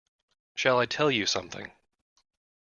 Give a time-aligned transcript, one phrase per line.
[0.55, 1.73] Shall I tell you something?